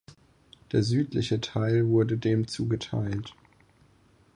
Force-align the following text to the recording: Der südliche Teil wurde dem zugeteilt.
Der 0.71 0.81
südliche 0.81 1.41
Teil 1.41 1.87
wurde 1.87 2.17
dem 2.17 2.47
zugeteilt. 2.47 3.35